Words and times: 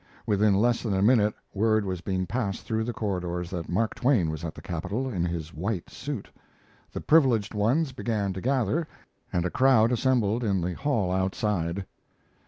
Within 0.25 0.55
less 0.55 0.81
than 0.81 0.95
a 0.95 1.01
minute 1.03 1.35
word 1.53 1.85
was 1.85 2.01
being 2.01 2.25
passed 2.25 2.63
through 2.65 2.85
the 2.85 2.91
corridors 2.91 3.51
that 3.51 3.69
Mark 3.69 3.93
Twain 3.93 4.31
was 4.31 4.43
at 4.43 4.55
the 4.55 4.59
Capitol 4.61 5.07
in 5.07 5.23
his 5.23 5.53
white 5.53 5.91
suit. 5.91 6.27
The 6.91 7.01
privileged 7.01 7.53
ones 7.53 7.91
began 7.91 8.33
to 8.33 8.41
gather, 8.41 8.87
and 9.31 9.45
a 9.45 9.51
crowd 9.51 9.91
assembled 9.91 10.43
in 10.43 10.59
the 10.59 10.73
hall 10.73 11.11
outside. 11.11 11.85